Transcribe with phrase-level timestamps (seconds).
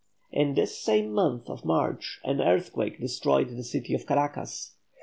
[0.31, 4.71] In this same month of March an earthquake destroyed the city of Caracas.